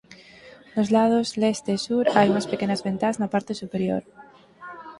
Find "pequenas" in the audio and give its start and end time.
2.51-2.83